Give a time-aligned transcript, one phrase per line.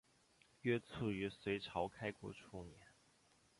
[0.61, 2.75] 约卒于隋朝开国初年。